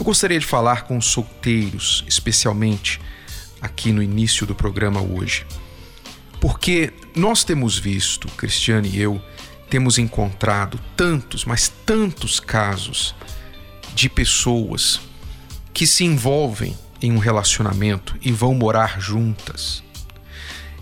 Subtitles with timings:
[0.00, 2.98] Eu gostaria de falar com os solteiros, especialmente
[3.60, 5.44] aqui no início do programa hoje,
[6.40, 9.20] porque nós temos visto, Cristiane e eu,
[9.68, 13.14] temos encontrado tantos, mas tantos casos
[13.94, 15.02] de pessoas
[15.70, 19.82] que se envolvem em um relacionamento e vão morar juntas.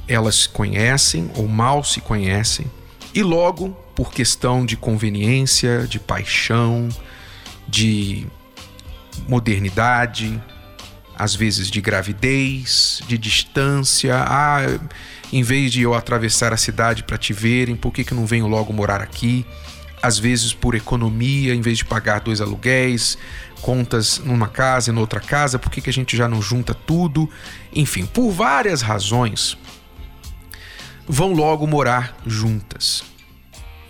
[0.06, 2.70] Elas se conhecem ou mal se conhecem
[3.12, 6.88] e logo, por questão de conveniência, de paixão,
[7.66, 8.28] de
[9.26, 10.40] modernidade,
[11.18, 14.60] às vezes de gravidez, de distância, ah,
[15.32, 18.46] em vez de eu atravessar a cidade para te verem, por que, que não venho
[18.46, 19.44] logo morar aqui?
[20.00, 23.18] Às vezes por economia, em vez de pagar dois aluguéis,
[23.60, 27.28] contas numa casa e noutra casa, por que, que a gente já não junta tudo?
[27.74, 29.58] Enfim, por várias razões,
[31.06, 33.02] vão logo morar juntas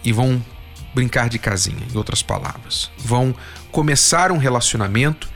[0.02, 0.42] e vão
[0.94, 2.90] brincar de casinha, em outras palavras.
[2.98, 3.34] Vão
[3.70, 5.28] começar um relacionamento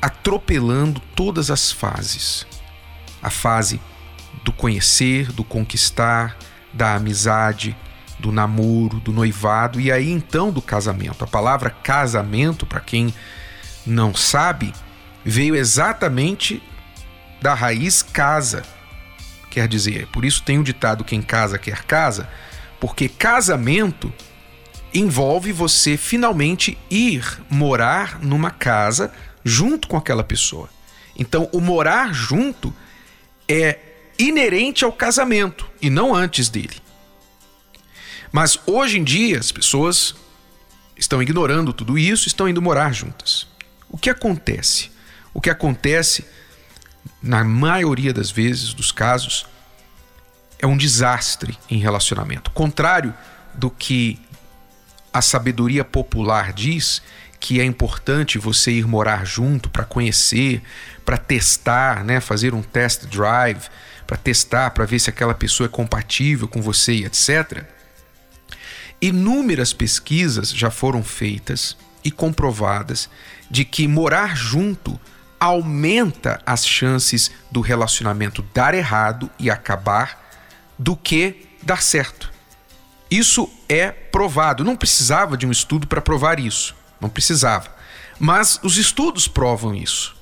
[0.00, 2.46] atropelando todas as fases.
[3.22, 3.80] A fase
[4.44, 6.36] do conhecer, do conquistar,
[6.72, 7.76] da amizade,
[8.18, 11.24] do namoro, do noivado e aí então do casamento.
[11.24, 13.14] A palavra casamento, para quem
[13.86, 14.72] não sabe,
[15.24, 16.62] veio exatamente
[17.40, 18.62] da raiz casa.
[19.50, 22.28] Quer dizer, por isso tem o ditado quem casa quer casa,
[22.80, 24.12] porque casamento
[24.94, 29.12] envolve você finalmente ir morar numa casa
[29.44, 30.70] junto com aquela pessoa.
[31.18, 32.72] Então, o morar junto
[33.48, 33.78] é
[34.18, 36.80] inerente ao casamento e não antes dele.
[38.32, 40.14] Mas hoje em dia as pessoas
[40.96, 43.46] estão ignorando tudo isso, estão indo morar juntas.
[43.88, 44.90] O que acontece?
[45.32, 46.24] O que acontece,
[47.20, 49.46] na maioria das vezes, dos casos,
[50.58, 52.50] é um desastre em relacionamento.
[52.52, 53.12] Contrário
[53.54, 54.20] do que
[55.14, 57.00] a sabedoria popular diz,
[57.38, 60.60] que é importante você ir morar junto para conhecer,
[61.04, 63.68] para testar, né, fazer um test drive,
[64.08, 67.62] para testar, para ver se aquela pessoa é compatível com você, etc.
[69.00, 73.08] Inúmeras pesquisas já foram feitas e comprovadas
[73.48, 74.98] de que morar junto
[75.38, 80.36] aumenta as chances do relacionamento dar errado e acabar
[80.76, 82.33] do que dar certo.
[83.14, 84.64] Isso é provado.
[84.64, 86.74] Não precisava de um estudo para provar isso.
[87.00, 87.68] Não precisava.
[88.18, 90.16] Mas os estudos provam isso.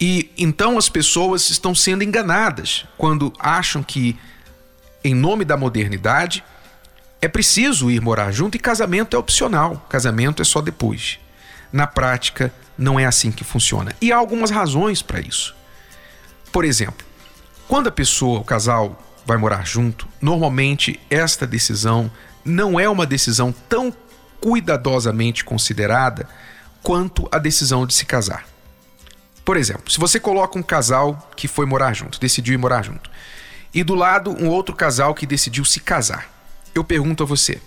[0.00, 4.16] E então as pessoas estão sendo enganadas quando acham que,
[5.02, 6.44] em nome da modernidade,
[7.20, 9.84] é preciso ir morar junto e casamento é opcional.
[9.88, 11.18] Casamento é só depois.
[11.72, 13.92] Na prática, não é assim que funciona.
[14.00, 15.52] E há algumas razões para isso.
[16.52, 17.04] Por exemplo,
[17.66, 22.10] quando a pessoa, o casal, vai morar junto, normalmente esta decisão
[22.44, 23.94] não é uma decisão tão
[24.40, 26.28] cuidadosamente considerada
[26.82, 28.44] quanto a decisão de se casar.
[29.44, 33.10] Por exemplo, se você coloca um casal que foi morar junto, decidiu ir morar junto,
[33.74, 36.28] e do lado um outro casal que decidiu se casar,
[36.74, 37.60] eu pergunto a você: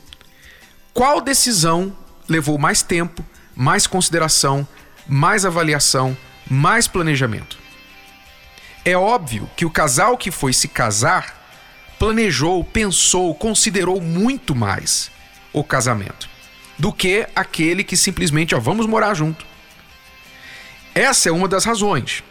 [0.94, 1.96] qual decisão
[2.28, 4.68] levou mais tempo, mais consideração,
[5.08, 6.16] mais avaliação,
[6.50, 7.58] mais planejamento?
[8.84, 11.45] É óbvio que o casal que foi se casar
[12.00, 15.12] planejou, pensou, considerou muito mais
[15.54, 16.30] o casamento
[16.78, 19.46] do que aquele que simplesmente, ó, vamos morar junto.
[20.94, 22.24] Essa é uma das razões.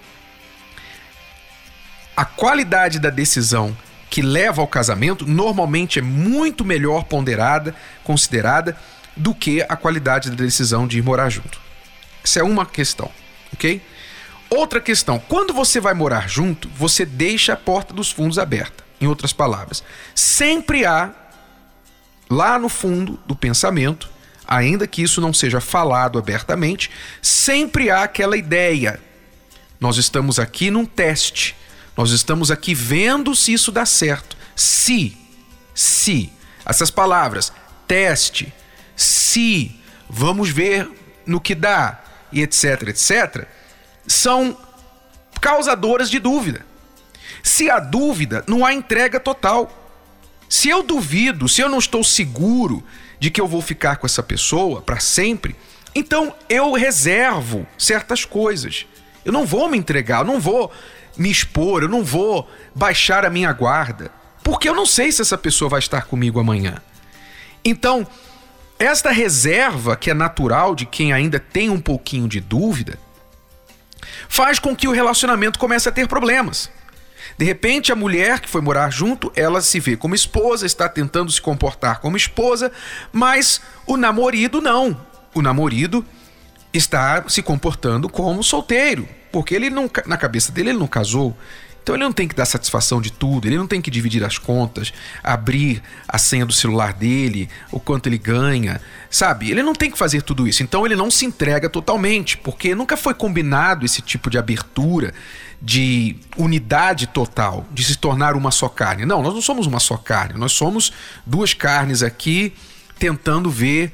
[2.16, 3.76] A qualidade da decisão
[4.08, 7.74] que leva ao casamento normalmente é muito melhor ponderada,
[8.04, 8.76] considerada,
[9.16, 11.60] do que a qualidade da decisão de ir morar junto.
[12.22, 13.10] Essa é uma questão,
[13.52, 13.82] ok?
[14.48, 18.83] Outra questão: quando você vai morar junto, você deixa a porta dos fundos aberta.
[19.04, 19.84] Em outras palavras,
[20.14, 21.12] sempre há,
[22.30, 24.08] lá no fundo do pensamento,
[24.48, 26.90] ainda que isso não seja falado abertamente,
[27.20, 28.98] sempre há aquela ideia.
[29.78, 31.54] Nós estamos aqui num teste.
[31.94, 34.38] Nós estamos aqui vendo se isso dá certo.
[34.56, 35.14] Se,
[35.74, 36.32] se,
[36.64, 37.52] essas palavras,
[37.86, 38.54] teste,
[38.96, 39.78] se,
[40.08, 40.90] vamos ver
[41.26, 42.02] no que dá,
[42.32, 43.46] e etc, etc,
[44.06, 44.56] são
[45.42, 46.64] causadoras de dúvida.
[47.44, 49.70] Se há dúvida, não há entrega total.
[50.48, 52.82] Se eu duvido, se eu não estou seguro
[53.20, 55.54] de que eu vou ficar com essa pessoa para sempre,
[55.94, 58.86] então eu reservo certas coisas.
[59.26, 60.72] Eu não vou me entregar, eu não vou
[61.18, 64.10] me expor, eu não vou baixar a minha guarda,
[64.42, 66.76] porque eu não sei se essa pessoa vai estar comigo amanhã.
[67.62, 68.06] Então,
[68.78, 72.98] esta reserva que é natural de quem ainda tem um pouquinho de dúvida,
[74.30, 76.70] faz com que o relacionamento comece a ter problemas.
[77.38, 81.30] De repente, a mulher que foi morar junto, ela se vê como esposa, está tentando
[81.30, 82.70] se comportar como esposa,
[83.12, 84.98] mas o namorado não.
[85.34, 86.04] O namorado
[86.72, 91.36] está se comportando como solteiro, porque ele não, na cabeça dele ele não casou.
[91.84, 94.38] Então ele não tem que dar satisfação de tudo, ele não tem que dividir as
[94.38, 94.90] contas,
[95.22, 98.80] abrir a senha do celular dele, o quanto ele ganha,
[99.10, 99.50] sabe?
[99.50, 100.62] Ele não tem que fazer tudo isso.
[100.62, 105.12] Então ele não se entrega totalmente, porque nunca foi combinado esse tipo de abertura,
[105.60, 109.04] de unidade total, de se tornar uma só carne.
[109.04, 110.92] Não, nós não somos uma só carne, nós somos
[111.24, 112.52] duas carnes aqui
[112.98, 113.92] tentando ver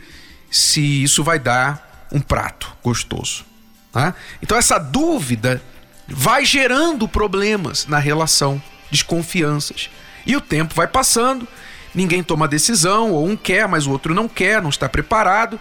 [0.50, 3.44] se isso vai dar um prato gostoso.
[3.92, 4.14] Tá?
[4.42, 5.62] Então essa dúvida
[6.06, 8.60] vai gerando problemas na relação,
[8.90, 9.90] desconfianças.
[10.26, 11.46] E o tempo vai passando,
[11.94, 15.58] ninguém toma decisão, ou um quer, mas o outro não quer, não está preparado.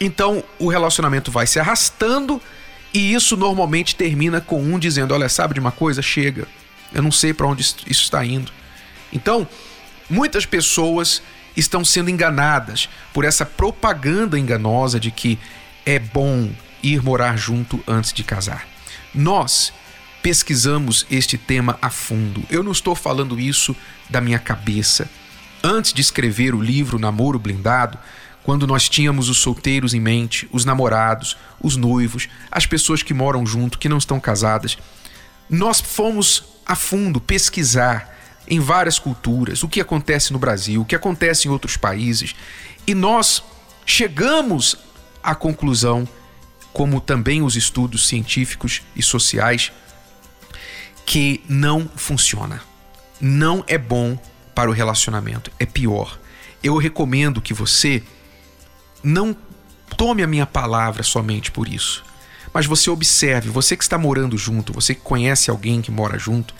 [0.00, 2.40] Então o relacionamento vai se arrastando
[2.96, 6.00] e isso normalmente termina com um dizendo: Olha, sabe de uma coisa?
[6.00, 6.48] Chega,
[6.94, 8.50] eu não sei para onde isso está indo.
[9.12, 9.46] Então,
[10.08, 11.20] muitas pessoas
[11.54, 15.38] estão sendo enganadas por essa propaganda enganosa de que
[15.84, 16.50] é bom
[16.82, 18.66] ir morar junto antes de casar.
[19.14, 19.74] Nós
[20.22, 22.44] pesquisamos este tema a fundo.
[22.48, 23.76] Eu não estou falando isso
[24.08, 25.06] da minha cabeça.
[25.62, 27.98] Antes de escrever o livro Namoro Blindado,
[28.46, 33.44] quando nós tínhamos os solteiros em mente, os namorados, os noivos, as pessoas que moram
[33.44, 34.78] junto, que não estão casadas,
[35.50, 38.16] nós fomos a fundo pesquisar
[38.46, 42.36] em várias culturas o que acontece no Brasil, o que acontece em outros países,
[42.86, 43.42] e nós
[43.84, 44.76] chegamos
[45.20, 46.08] à conclusão
[46.72, 49.72] como também os estudos científicos e sociais,
[51.04, 52.62] que não funciona.
[53.20, 54.16] Não é bom
[54.54, 56.16] para o relacionamento, é pior.
[56.62, 58.04] Eu recomendo que você
[59.06, 59.36] não
[59.96, 62.04] tome a minha palavra somente por isso,
[62.52, 66.52] mas você observe, você que está morando junto, você que conhece alguém que mora junto,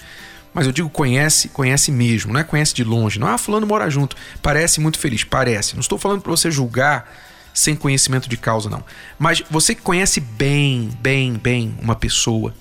[0.55, 3.19] mas eu digo conhece, conhece mesmo, não é conhece de longe.
[3.19, 5.75] Não, ah, fulano mora junto, parece muito feliz, parece.
[5.75, 7.13] Não estou falando para você julgar
[7.53, 8.85] sem conhecimento de causa, não.
[9.19, 12.55] Mas você que conhece bem, bem, bem uma pessoa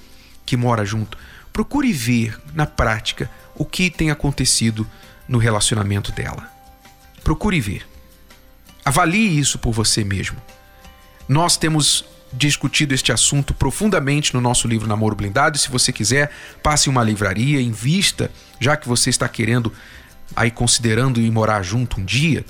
[0.46, 1.18] que mora junto,
[1.54, 4.86] procure ver na prática o que tem acontecido
[5.28, 6.50] no relacionamento dela.
[7.24, 7.95] Procure ver.
[8.86, 10.38] Avalie isso por você mesmo.
[11.28, 15.58] Nós temos discutido este assunto profundamente no nosso livro Namoro Blindado.
[15.58, 18.30] Se você quiser, passe em uma livraria, invista,
[18.60, 19.74] já que você está querendo
[20.36, 22.46] aí considerando ir morar junto um dia,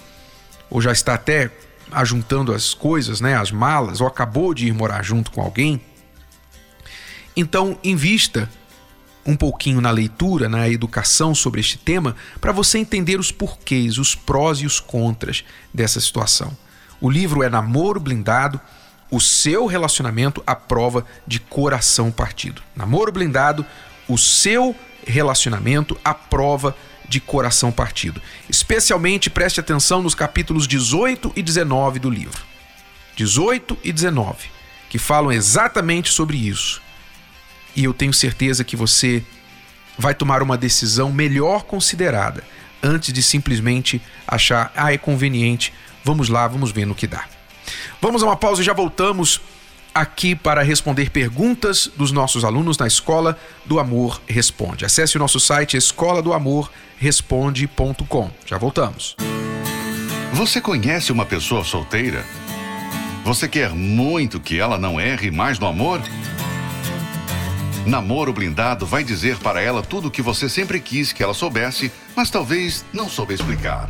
[0.69, 1.51] ou já está até
[1.91, 5.79] ajuntando as coisas, né, as malas, ou acabou de ir morar junto com alguém,
[7.35, 8.49] então invista
[9.25, 14.13] um pouquinho na leitura, na educação sobre este tema, para você entender os porquês, os
[14.13, 15.43] prós e os contras
[15.73, 16.55] dessa situação.
[17.01, 18.61] O livro é Namoro Blindado,
[19.09, 22.61] o seu relacionamento à prova de coração partido.
[22.75, 23.65] Namoro Blindado,
[24.07, 24.75] o seu
[25.05, 26.75] relacionamento à prova
[27.07, 28.21] de coração partido.
[28.49, 32.43] Especialmente preste atenção nos capítulos 18 e 19 do livro.
[33.15, 34.49] 18 e 19,
[34.89, 36.81] que falam exatamente sobre isso.
[37.75, 39.23] E eu tenho certeza que você
[39.97, 42.43] vai tomar uma decisão melhor considerada
[42.81, 47.25] antes de simplesmente achar, ah, é conveniente, vamos lá, vamos ver no que dá.
[48.01, 49.41] Vamos a uma pausa e já voltamos
[49.93, 54.85] aqui para responder perguntas dos nossos alunos na Escola do Amor Responde.
[54.85, 58.29] Acesse o nosso site escola do amor responde.com.
[58.45, 59.15] Já voltamos.
[60.33, 62.25] Você conhece uma pessoa solteira?
[63.23, 66.01] Você quer muito que ela não erre mais no amor?
[67.85, 71.91] Namoro Blindado vai dizer para ela tudo o que você sempre quis que ela soubesse,
[72.15, 73.89] mas talvez não soube explicar.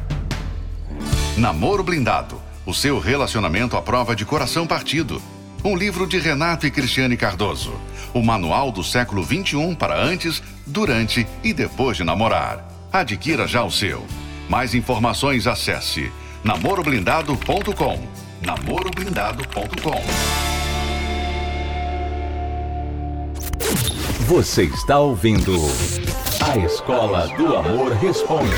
[1.38, 5.22] Namoro Blindado, o seu relacionamento à prova de coração partido
[5.66, 7.74] um livro de Renato e Cristiane Cardoso.
[8.14, 12.64] O manual do século 21 para antes, durante e depois de namorar.
[12.94, 14.06] Adquira já o seu.
[14.48, 16.12] Mais informações acesse
[16.44, 18.08] namoroblindado.com.
[18.46, 20.55] namoroblindado.com.
[24.28, 25.54] Você está ouvindo
[26.42, 28.52] A Escola do Amor Responde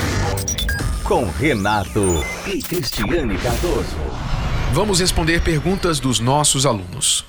[1.03, 3.95] com Renato e Cristiane Cardoso.
[4.73, 7.23] Vamos responder perguntas dos nossos alunos.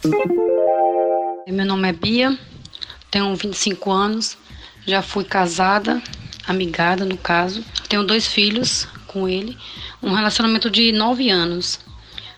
[1.46, 2.38] Meu nome é Bia,
[3.10, 4.36] tenho 25 anos,
[4.86, 6.02] já fui casada,
[6.46, 7.64] amigada no caso.
[7.88, 9.56] Tenho dois filhos com ele,
[10.02, 11.80] um relacionamento de 9 anos.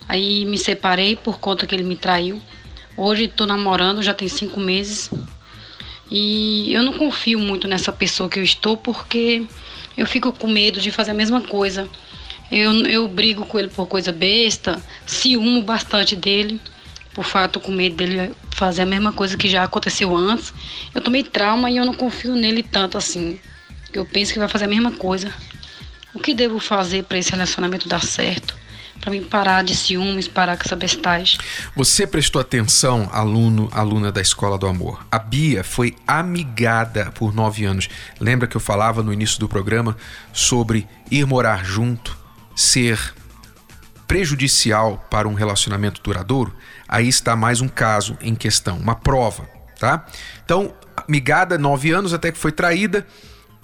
[0.08, 2.40] Aí me separei por conta que ele me traiu.
[3.02, 5.10] Hoje estou namorando, já tem cinco meses.
[6.10, 9.46] E eu não confio muito nessa pessoa que eu estou porque
[9.96, 11.88] eu fico com medo de fazer a mesma coisa.
[12.52, 16.60] Eu, eu brigo com ele por coisa besta, ciúmo bastante dele,
[17.14, 20.52] por fato com medo dele fazer a mesma coisa que já aconteceu antes.
[20.94, 23.40] Eu tomei trauma e eu não confio nele tanto assim.
[23.94, 25.32] Eu penso que vai fazer a mesma coisa.
[26.12, 28.54] O que devo fazer para esse relacionamento dar certo?
[29.00, 31.38] Para mim parar de ciúmes, parar com essa bestagem.
[31.74, 35.06] Você prestou atenção, aluno, aluna da Escola do Amor.
[35.10, 37.88] A Bia foi amigada por nove anos.
[38.20, 39.96] Lembra que eu falava no início do programa
[40.32, 42.16] sobre ir morar junto,
[42.54, 43.14] ser
[44.06, 46.54] prejudicial para um relacionamento duradouro?
[46.86, 50.04] Aí está mais um caso em questão, uma prova, tá?
[50.44, 50.74] Então,
[51.08, 53.06] amigada, nove anos, até que foi traída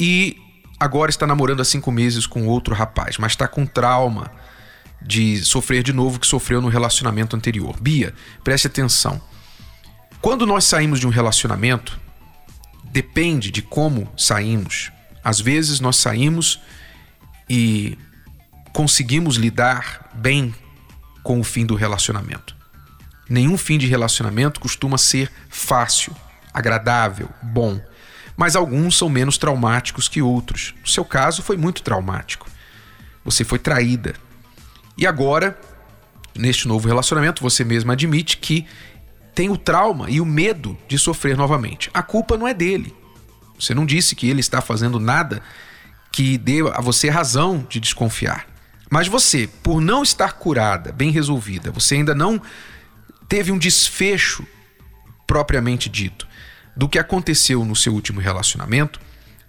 [0.01, 0.39] e
[0.81, 4.31] agora está namorando há cinco meses com outro rapaz, mas está com trauma
[5.01, 7.77] de sofrer de novo que sofreu no relacionamento anterior.
[7.81, 9.21] Bia, preste atenção.
[10.21, 11.99] Quando nós saímos de um relacionamento,
[12.85, 14.91] depende de como saímos.
[15.23, 16.61] Às vezes nós saímos
[17.49, 17.97] e
[18.73, 20.55] conseguimos lidar bem
[21.23, 22.57] com o fim do relacionamento.
[23.29, 26.15] Nenhum fim de relacionamento costuma ser fácil,
[26.53, 27.81] agradável, bom
[28.37, 30.75] mas alguns são menos traumáticos que outros.
[30.83, 32.47] No seu caso, foi muito traumático.
[33.25, 34.15] Você foi traída.
[34.97, 35.59] E agora,
[36.35, 38.67] neste novo relacionamento, você mesma admite que
[39.35, 41.91] tem o trauma e o medo de sofrer novamente.
[41.93, 42.95] A culpa não é dele.
[43.59, 45.43] Você não disse que ele está fazendo nada
[46.11, 48.47] que dê a você razão de desconfiar.
[48.91, 52.41] Mas você, por não estar curada, bem resolvida, você ainda não
[53.29, 54.47] teve um desfecho
[55.27, 56.27] propriamente dito
[56.77, 59.01] do que aconteceu no seu último relacionamento,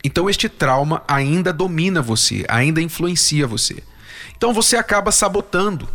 [0.03, 3.83] então este trauma ainda domina você, ainda influencia você.
[4.35, 5.87] Então você acaba sabotando.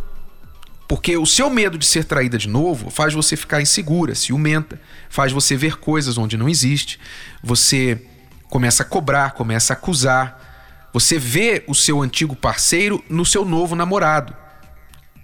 [0.87, 5.31] Porque o seu medo de ser traída de novo faz você ficar insegura, ciumenta, faz
[5.31, 6.99] você ver coisas onde não existe.
[7.41, 8.05] Você
[8.49, 10.89] começa a cobrar, começa a acusar.
[10.93, 14.35] Você vê o seu antigo parceiro no seu novo namorado.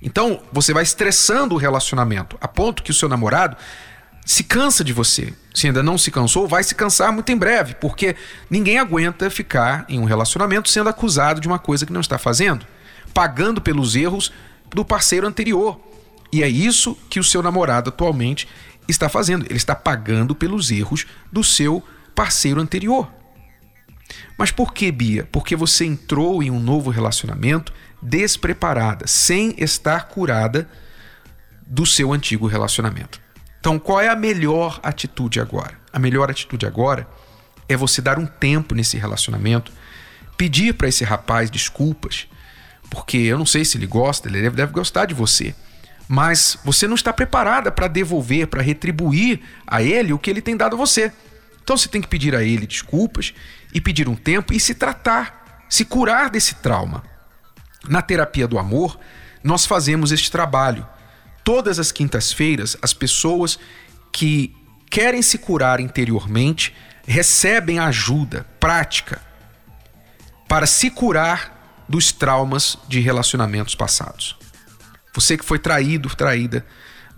[0.01, 3.57] Então, você vai estressando o relacionamento, a ponto que o seu namorado
[4.25, 5.33] se cansa de você.
[5.53, 8.15] Se ainda não se cansou, vai se cansar muito em breve, porque
[8.49, 12.65] ninguém aguenta ficar em um relacionamento sendo acusado de uma coisa que não está fazendo,
[13.19, 14.31] pagando pelos erros
[14.73, 15.77] do parceiro anterior.
[16.31, 18.47] E é isso que o seu namorado atualmente
[18.87, 19.43] está fazendo.
[19.43, 21.83] Ele está pagando pelos erros do seu
[22.15, 23.11] parceiro anterior.
[24.37, 25.27] Mas por que, Bia?
[25.33, 30.69] Porque você entrou em um novo relacionamento despreparada, sem estar curada
[31.67, 33.19] do seu antigo relacionamento.
[33.59, 35.77] Então, qual é a melhor atitude agora?
[35.91, 37.05] A melhor atitude agora
[37.67, 39.73] é você dar um tempo nesse relacionamento,
[40.37, 42.25] pedir para esse rapaz desculpas,
[42.89, 45.53] porque eu não sei se ele gosta, ele deve, deve gostar de você,
[46.07, 50.57] mas você não está preparada para devolver, para retribuir a ele o que ele tem
[50.57, 51.11] dado a você.
[51.63, 53.33] Então você tem que pedir a ele desculpas
[53.73, 57.03] e pedir um tempo e se tratar, se curar desse trauma.
[57.87, 58.99] Na terapia do amor,
[59.43, 60.85] nós fazemos este trabalho
[61.43, 63.57] todas as quintas-feiras, as pessoas
[64.11, 64.55] que
[64.89, 66.75] querem se curar interiormente
[67.07, 69.19] recebem ajuda prática
[70.47, 71.58] para se curar
[71.89, 74.37] dos traumas de relacionamentos passados.
[75.13, 76.63] Você que foi traído, traída,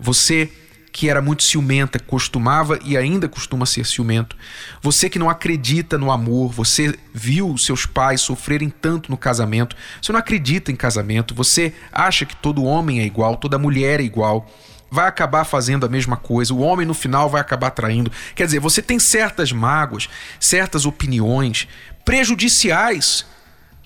[0.00, 0.50] você
[0.92, 4.36] que era muito ciumenta, costumava e ainda costuma ser ciumento.
[4.82, 10.12] Você que não acredita no amor, você viu seus pais sofrerem tanto no casamento, você
[10.12, 14.46] não acredita em casamento, você acha que todo homem é igual, toda mulher é igual,
[14.90, 18.12] vai acabar fazendo a mesma coisa, o homem no final vai acabar traindo.
[18.34, 21.66] Quer dizer, você tem certas mágoas, certas opiniões
[22.04, 23.24] prejudiciais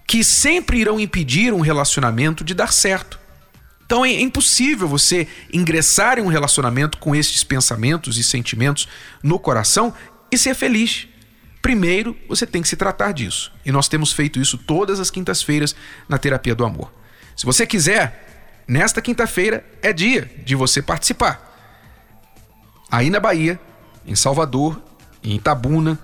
[0.06, 3.18] que sempre irão impedir um relacionamento de dar certo.
[3.84, 8.88] Então é impossível você ingressar em um relacionamento com estes pensamentos e sentimentos
[9.22, 9.94] no coração
[10.30, 11.08] e ser feliz.
[11.62, 13.52] Primeiro, você tem que se tratar disso.
[13.64, 15.75] E nós temos feito isso todas as quintas-feiras
[16.08, 16.92] na terapia do amor.
[17.36, 21.42] Se você quiser, nesta quinta-feira é dia de você participar.
[22.90, 23.58] Aí na Bahia,
[24.04, 24.80] em Salvador,
[25.22, 25.98] em Itabuna,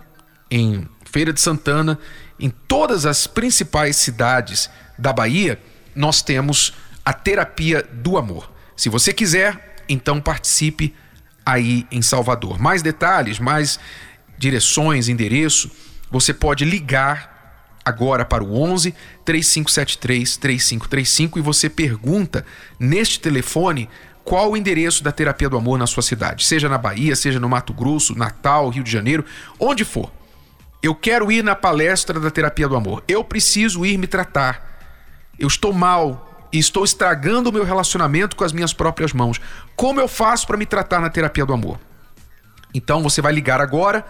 [0.50, 1.99] em Feira de Santana,
[2.42, 4.68] em todas as principais cidades
[4.99, 5.61] da Bahia,
[5.94, 8.50] nós temos a terapia do amor.
[8.76, 10.92] Se você quiser, então participe
[11.46, 12.58] aí em Salvador.
[12.58, 13.78] Mais detalhes, mais
[14.37, 15.70] direções, endereço,
[16.11, 18.92] você pode ligar agora para o 11
[19.25, 22.44] 3573 3535 e você pergunta
[22.78, 23.88] neste telefone
[24.25, 27.49] qual o endereço da terapia do amor na sua cidade, seja na Bahia, seja no
[27.49, 29.25] Mato Grosso, Natal, Rio de Janeiro,
[29.61, 30.12] onde for.
[30.83, 33.05] Eu quero ir na palestra da terapia do amor.
[33.07, 34.81] Eu preciso ir me tratar.
[35.39, 39.41] Eu estou mal e estou estragando o meu relacionamento com as minhas próprias mãos.
[39.77, 41.79] Como eu faço para me tratar na terapia do amor?
[42.75, 44.05] Então você vai ligar agora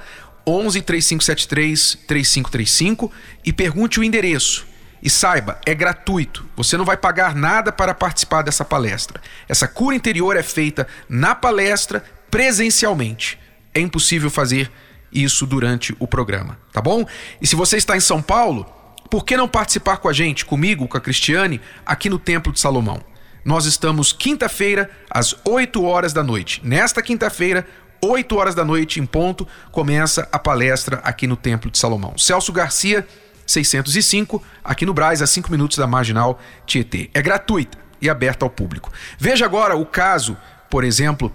[0.46, 3.12] 11 3573 3535
[3.44, 4.66] e pergunte o endereço.
[5.02, 6.48] E saiba, é gratuito.
[6.56, 9.20] Você não vai pagar nada para participar dessa palestra.
[9.48, 13.38] Essa cura interior é feita na palestra presencialmente.
[13.74, 14.70] É impossível fazer
[15.12, 17.04] isso durante o programa, tá bom?
[17.40, 18.66] E se você está em São Paulo,
[19.10, 22.60] por que não participar com a gente, comigo, com a Cristiane, aqui no Templo de
[22.60, 23.00] Salomão?
[23.44, 26.60] Nós estamos quinta-feira, às 8 horas da noite.
[26.64, 27.66] Nesta quinta-feira,
[28.00, 32.16] 8 horas da noite em ponto, começa a palestra aqui no Templo de Salomão.
[32.16, 33.06] Celso Garcia,
[33.46, 37.10] 605, aqui no Braz, a 5 minutos da Marginal Tietê.
[37.12, 38.92] É gratuita e aberta ao público.
[39.18, 40.36] Veja agora o caso,
[40.70, 41.32] por exemplo,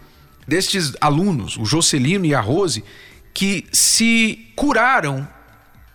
[0.47, 2.83] destes alunos, o Jocelino e a Rose,
[3.37, 5.27] que se curaram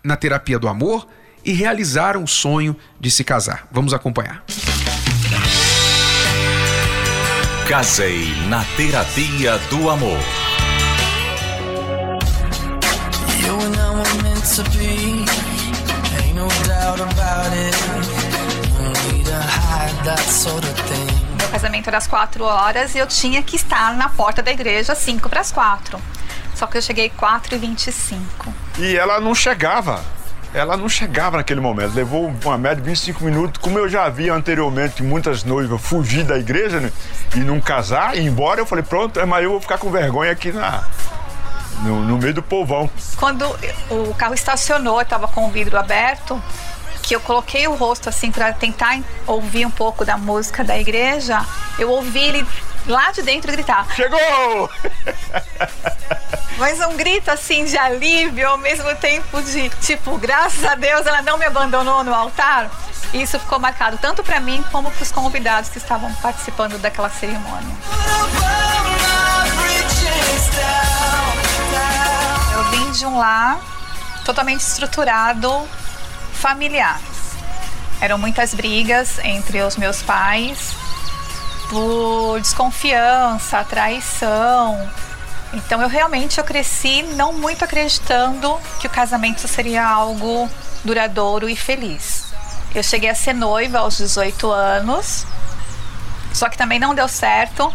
[0.00, 1.08] na terapia do amor
[1.44, 3.66] e realizaram o sonho de se casar.
[3.72, 4.44] Vamos acompanhar.
[7.68, 10.20] Casei na terapia do amor.
[13.44, 15.24] You and I were meant to be,
[16.22, 17.76] ain't no doubt about it.
[18.78, 21.36] No need to hide that sort of thing.
[21.38, 24.92] Meu casamento era às quatro horas e eu tinha que estar na porta da igreja
[24.92, 26.00] às cinco para as quatro.
[26.62, 30.00] Só que eu cheguei 4 e 25 E ela não chegava.
[30.54, 31.92] Ela não chegava naquele momento.
[31.92, 33.60] Levou uma média de 25 minutos.
[33.60, 36.92] Como eu já vi anteriormente muitas noivas fugir da igreja né,
[37.34, 39.90] e não casar, e ir embora, eu falei, pronto, é mas eu vou ficar com
[39.90, 40.84] vergonha aqui na,
[41.82, 42.88] no, no meio do povão.
[43.16, 43.44] Quando
[43.90, 46.40] o carro estacionou, eu estava com o vidro aberto,
[47.02, 51.44] que eu coloquei o rosto assim para tentar ouvir um pouco da música da igreja,
[51.76, 52.46] eu ouvi ele
[52.86, 54.70] lá de dentro gritar: Chegou!
[56.58, 61.22] Mas um grito assim de alívio, ao mesmo tempo de tipo, graças a Deus ela
[61.22, 62.70] não me abandonou no altar.
[63.12, 67.10] E isso ficou marcado tanto para mim como para os convidados que estavam participando daquela
[67.10, 67.76] cerimônia.
[72.54, 73.60] Eu vim de um lar
[74.24, 75.68] totalmente estruturado,
[76.32, 77.00] familiar.
[78.00, 80.81] Eram muitas brigas entre os meus pais
[81.72, 84.90] por desconfiança, traição.
[85.54, 90.50] Então eu realmente eu cresci não muito acreditando que o casamento seria algo
[90.84, 92.30] duradouro e feliz.
[92.74, 95.26] Eu cheguei a ser noiva aos 18 anos,
[96.34, 97.72] só que também não deu certo,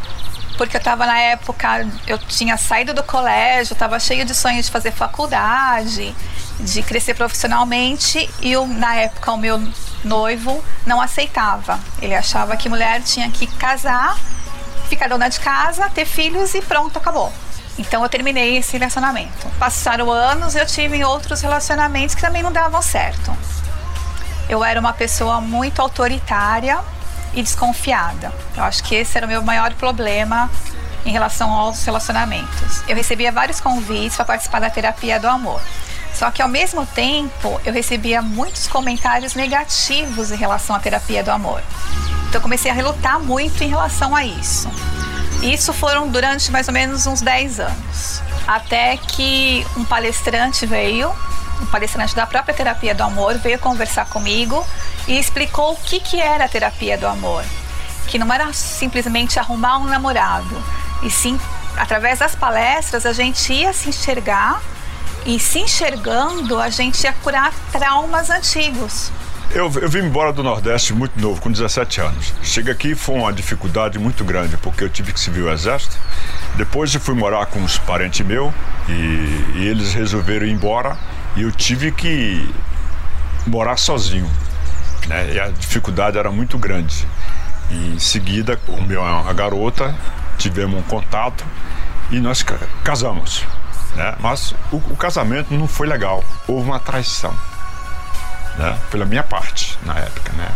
[0.57, 4.71] porque eu estava na época, eu tinha saído do colégio, estava cheio de sonhos de
[4.71, 6.15] fazer faculdade,
[6.59, 9.61] de crescer profissionalmente e eu, na época o meu
[10.03, 11.79] noivo não aceitava.
[12.01, 14.17] Ele achava que mulher tinha que casar,
[14.89, 17.31] ficar dona de casa, ter filhos e pronto, acabou.
[17.77, 19.47] Então eu terminei esse relacionamento.
[19.59, 23.31] Passaram anos, eu tive outros relacionamentos que também não davam certo.
[24.49, 26.79] Eu era uma pessoa muito autoritária
[27.33, 28.31] e desconfiada.
[28.55, 30.49] Eu acho que esse era o meu maior problema
[31.05, 32.83] em relação aos relacionamentos.
[32.87, 35.61] Eu recebia vários convites para participar da terapia do amor.
[36.13, 41.29] Só que ao mesmo tempo eu recebia muitos comentários negativos em relação à terapia do
[41.29, 41.61] amor.
[42.27, 44.69] Então comecei a relutar muito em relação a isso.
[45.43, 48.21] Isso foram durante mais ou menos uns 10 anos.
[48.47, 51.13] Até que um palestrante veio,
[51.61, 54.65] um palestrante da própria terapia do amor, veio conversar comigo
[55.07, 57.43] e explicou o que, que era a terapia do amor.
[58.07, 60.63] Que não era simplesmente arrumar um namorado,
[61.03, 61.39] e sim,
[61.75, 64.61] através das palestras, a gente ia se enxergar
[65.25, 69.11] e se enxergando, a gente ia curar traumas antigos.
[69.51, 72.33] Eu, eu vim embora do Nordeste muito novo, com 17 anos.
[72.43, 75.97] Cheguei aqui foi uma dificuldade muito grande, porque eu tive que servir o exército.
[76.55, 78.53] Depois eu fui morar com uns parentes meus
[78.89, 78.91] e,
[79.55, 80.97] e eles resolveram ir embora
[81.37, 82.53] e eu tive que
[83.45, 84.29] morar sozinho.
[85.07, 85.33] Né?
[85.35, 87.07] E a dificuldade era muito grande.
[87.69, 89.95] E em seguida, o meu, a garota,
[90.37, 91.45] tivemos um contato
[92.09, 92.43] e nós
[92.83, 93.45] casamos.
[93.95, 94.15] Né?
[94.19, 96.23] Mas o, o, casamento não foi legal.
[96.47, 97.35] Houve uma traição,
[98.57, 98.77] né?
[98.89, 100.49] Pela minha parte, na época, né?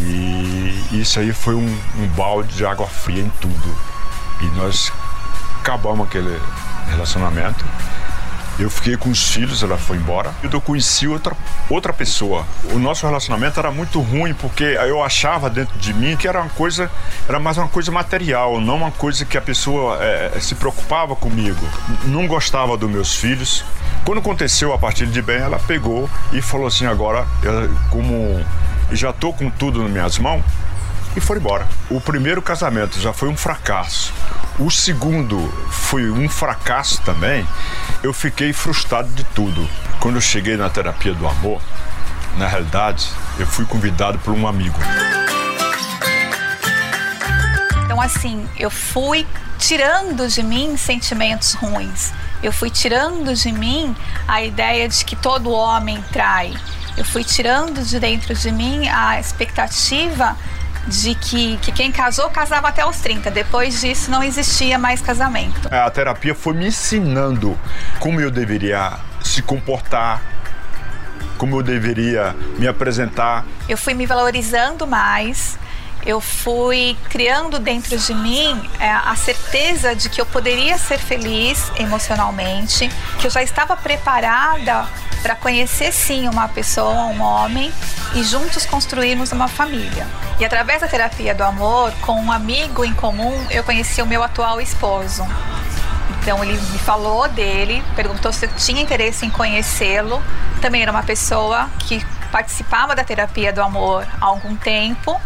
[0.00, 3.76] E isso aí foi um, um balde de água fria em tudo.
[4.40, 4.92] E nós
[5.60, 6.40] acabamos aquele
[6.88, 7.64] relacionamento.
[8.60, 10.34] Eu fiquei com os filhos, ela foi embora.
[10.42, 11.34] Eu conheci outra,
[11.70, 12.44] outra pessoa.
[12.64, 16.50] O nosso relacionamento era muito ruim porque eu achava dentro de mim que era uma
[16.50, 16.90] coisa,
[17.26, 21.66] era mais uma coisa material, não uma coisa que a pessoa é, se preocupava comigo.
[22.04, 23.64] Não gostava dos meus filhos.
[24.04, 28.44] Quando aconteceu a partir de bem, ela pegou e falou assim: agora, eu, como
[28.92, 30.42] já estou com tudo nas minhas mãos,
[31.16, 31.66] e foi embora.
[31.90, 34.12] O primeiro casamento já foi um fracasso.
[34.58, 37.46] O segundo foi um fracasso também.
[38.02, 39.68] Eu fiquei frustrado de tudo.
[39.98, 41.60] Quando eu cheguei na terapia do amor,
[42.36, 44.78] na realidade, eu fui convidado por um amigo.
[47.84, 49.26] Então, assim, eu fui
[49.58, 52.12] tirando de mim sentimentos ruins.
[52.42, 53.94] Eu fui tirando de mim
[54.26, 56.54] a ideia de que todo homem trai.
[56.96, 60.36] Eu fui tirando de dentro de mim a expectativa
[60.86, 63.30] de que, que quem casou casava até os 30.
[63.30, 65.68] Depois disso não existia mais casamento.
[65.72, 67.58] A terapia foi me ensinando
[67.98, 70.22] como eu deveria se comportar,
[71.38, 73.44] como eu deveria me apresentar.
[73.68, 75.58] Eu fui me valorizando mais
[76.04, 81.70] eu fui criando dentro de mim é, a certeza de que eu poderia ser feliz
[81.78, 84.86] emocionalmente, que eu já estava preparada
[85.22, 87.70] para conhecer sim uma pessoa, um homem
[88.14, 90.06] e juntos construirmos uma família.
[90.38, 94.22] E através da terapia do amor, com um amigo em comum, eu conheci o meu
[94.22, 95.26] atual esposo.
[96.18, 100.22] Então ele me falou dele, perguntou se eu tinha interesse em conhecê-lo.
[100.60, 105.20] Também era uma pessoa que participava da terapia do amor há algum tempo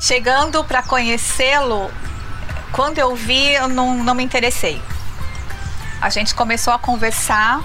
[0.00, 1.90] Chegando para conhecê-lo,
[2.72, 4.80] quando eu vi, eu não, não me interessei.
[6.00, 7.60] A gente começou a conversar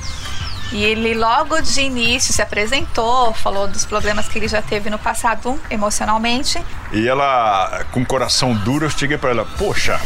[0.71, 4.97] e ele logo de início se apresentou, falou dos problemas que ele já teve no
[4.97, 6.59] passado emocionalmente.
[6.91, 10.01] E ela, com coração duro, eu cheguei para ela: Poxa,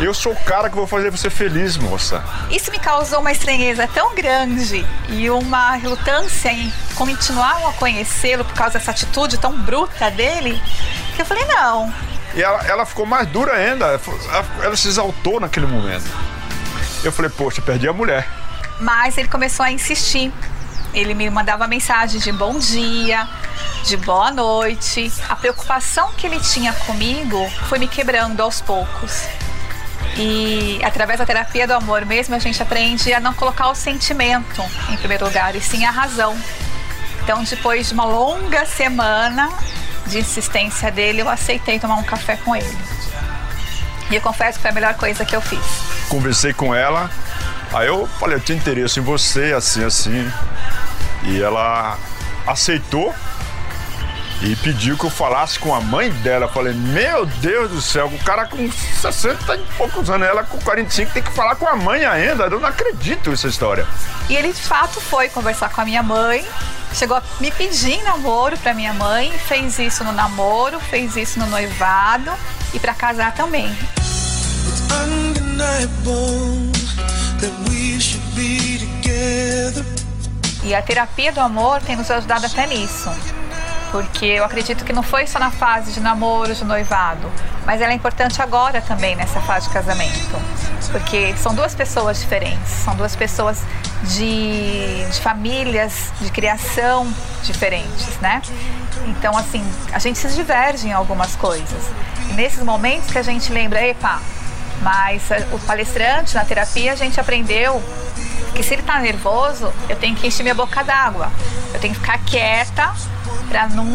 [0.00, 2.24] eu sou o cara que vou fazer você feliz, moça.
[2.50, 8.54] Isso me causou uma estranheza tão grande e uma relutância em continuar a conhecê-lo por
[8.54, 10.60] causa dessa atitude tão bruta dele,
[11.20, 11.92] eu falei, não.
[12.34, 14.00] E ela, ela ficou mais dura ainda, ela,
[14.62, 16.10] ela se exaltou naquele momento.
[17.04, 18.26] Eu falei, poxa, perdi a mulher.
[18.80, 20.32] Mas ele começou a insistir.
[20.94, 23.28] Ele me mandava mensagens de bom dia,
[23.84, 25.12] de boa noite.
[25.28, 29.26] A preocupação que ele tinha comigo foi me quebrando aos poucos.
[30.16, 34.62] E através da terapia do amor mesmo, a gente aprende a não colocar o sentimento
[34.90, 36.38] em primeiro lugar, e sim a razão.
[37.22, 39.48] Então, depois de uma longa semana
[40.12, 42.78] de insistência dele, eu aceitei tomar um café com ele.
[44.10, 45.58] E eu confesso que foi a melhor coisa que eu fiz.
[46.08, 47.10] Conversei com ela,
[47.72, 50.30] aí eu falei, eu tinha interesse em você, assim, assim.
[51.24, 51.98] E ela
[52.46, 53.14] aceitou
[54.44, 56.46] e pediu que eu falasse com a mãe dela.
[56.46, 60.58] Eu falei, meu Deus do céu, o cara com 60 e poucos anos, ela com
[60.58, 62.44] 45 tem que falar com a mãe ainda.
[62.44, 63.86] Eu não acredito nessa história.
[64.28, 66.44] E ele de fato foi conversar com a minha mãe,
[66.92, 71.46] chegou a me pedir namoro para minha mãe, fez isso no namoro, fez isso no
[71.46, 72.32] noivado
[72.74, 73.66] e para casar também.
[80.64, 83.10] E a terapia do amor tem nos ajudado até nisso
[84.22, 87.28] porque eu acredito que não foi só na fase de namoro, de noivado,
[87.66, 90.40] mas ela é importante agora também nessa fase de casamento,
[90.92, 93.58] porque são duas pessoas diferentes, são duas pessoas
[94.04, 98.40] de, de famílias, de criação diferentes, né?
[99.08, 101.90] Então, assim, a gente se diverge em algumas coisas.
[102.30, 104.22] E nesses momentos que a gente lembra, epa,
[104.82, 107.82] mas o palestrante na terapia a gente aprendeu
[108.54, 111.30] que se ele está nervoso, eu tenho que encher minha boca d'água.
[111.72, 112.92] Eu tenho que ficar quieta
[113.48, 113.86] para não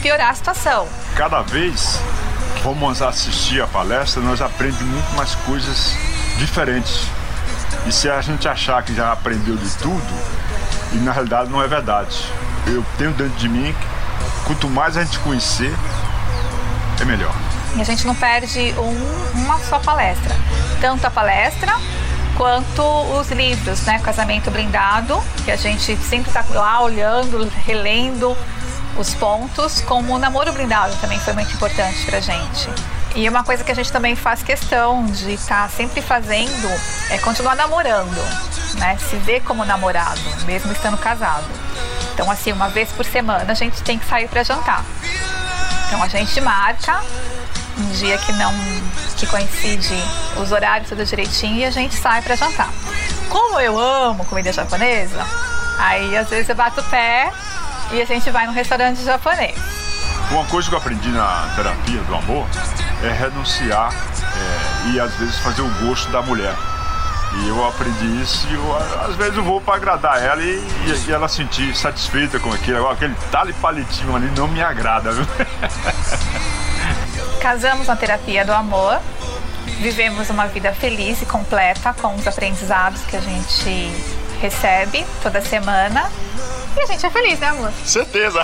[0.00, 0.88] piorar a situação.
[1.16, 2.00] Cada vez
[2.56, 5.94] que vamos assistir a palestra, nós aprendemos muito mais coisas
[6.38, 7.02] diferentes.
[7.86, 10.38] E se a gente achar que já aprendeu de tudo,
[10.92, 12.24] e na realidade não é verdade.
[12.66, 15.74] Eu tenho dentro de mim que quanto mais a gente conhecer,
[17.00, 17.34] é melhor.
[17.76, 20.34] E a gente não perde um, uma só palestra.
[20.80, 21.72] Tanto a palestra
[22.38, 22.82] quanto
[23.18, 23.98] os livros, né?
[23.98, 28.36] Casamento Blindado, que a gente sempre está lá olhando, relendo
[28.96, 32.68] os pontos, como o namoro blindado também foi muito importante pra gente.
[33.14, 36.68] E uma coisa que a gente também faz questão de estar tá sempre fazendo
[37.10, 38.22] é continuar namorando,
[38.78, 38.96] né?
[39.10, 41.46] Se ver como namorado, mesmo estando casado.
[42.14, 44.84] Então, assim, uma vez por semana a gente tem que sair para jantar.
[45.88, 47.00] Então a gente marca
[47.78, 48.52] um dia que não
[49.18, 49.94] que coincide
[50.40, 52.70] os horários tudo direitinho e a gente sai para jantar.
[53.28, 55.26] Como eu amo comida japonesa,
[55.78, 57.32] aí às vezes eu bato o pé
[57.90, 59.58] e a gente vai num restaurante japonês.
[60.30, 62.46] Uma coisa que eu aprendi na terapia do amor
[63.02, 66.54] é renunciar é, e às vezes fazer o gosto da mulher.
[67.40, 68.76] E eu aprendi isso e eu,
[69.06, 72.78] às vezes eu vou para agradar ela e, e, ela sentir satisfeita com aquilo.
[72.78, 75.26] Agora, aquele talo e palitinho ali não me agrada, viu?
[77.40, 79.00] Casamos na terapia do amor,
[79.80, 83.92] vivemos uma vida feliz e completa com os aprendizados que a gente
[84.40, 86.10] recebe toda semana.
[86.76, 87.72] E a gente é feliz, né, amor?
[87.84, 88.42] Certeza!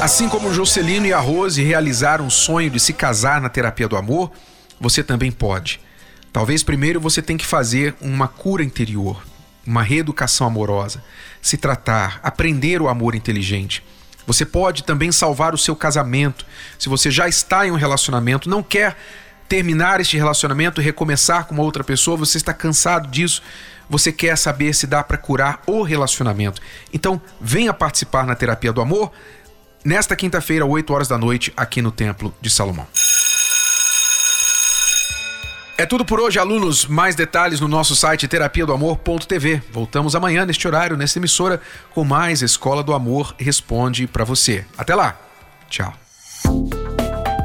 [0.00, 3.96] Assim como Jocelino e a Rose realizaram o sonho de se casar na terapia do
[3.96, 4.30] amor,
[4.80, 5.80] você também pode.
[6.32, 9.22] Talvez primeiro você tenha que fazer uma cura interior,
[9.68, 11.04] uma reeducação amorosa,
[11.42, 13.84] se tratar, aprender o amor inteligente.
[14.26, 16.46] Você pode também salvar o seu casamento.
[16.78, 18.96] Se você já está em um relacionamento, não quer
[19.48, 23.42] terminar este relacionamento e recomeçar com uma outra pessoa, você está cansado disso,
[23.88, 26.60] você quer saber se dá para curar o relacionamento.
[26.92, 29.12] Então, venha participar na terapia do amor
[29.84, 32.86] nesta quinta-feira, 8 horas da noite, aqui no Templo de Salomão.
[35.80, 36.86] É tudo por hoje, alunos.
[36.86, 39.62] Mais detalhes no nosso site terapia do amor.tv.
[39.70, 41.60] Voltamos amanhã neste horário, nesta emissora,
[41.94, 44.64] com mais Escola do Amor Responde para você.
[44.76, 45.16] Até lá.
[45.70, 45.94] Tchau.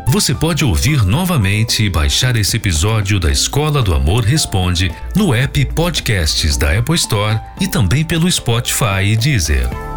[0.08, 5.64] Você pode ouvir novamente e baixar esse episódio da Escola do Amor Responde no app
[5.66, 9.93] Podcasts da Apple Store e também pelo Spotify e Deezer.